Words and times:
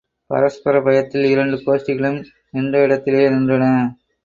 பரஸ்பரப் 0.29 0.83
பயத்தில், 0.83 1.25
இரண்டு 1.25 1.57
கோஷ்டிகளும், 1.57 2.19
நின்ற 2.49 2.83
இடத்திலேயே 2.83 3.29
நின்றன. 3.29 3.65